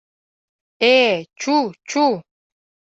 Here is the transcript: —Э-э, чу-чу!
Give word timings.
—Э-э, 0.97 1.19
чу-чу! 1.39 2.05